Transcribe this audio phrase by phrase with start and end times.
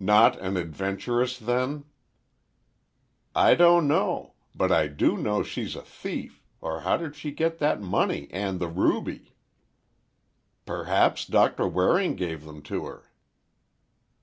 [0.00, 1.86] "Not an adventuress, then?"
[3.34, 4.34] "I don't know.
[4.54, 8.68] But I do know she's a thief—or how did she get that money and the
[8.68, 9.32] ruby?"
[10.66, 13.04] "Perhaps Doctor Waring gave them to her?"